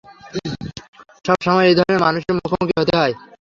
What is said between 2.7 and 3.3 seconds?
হতে হয়।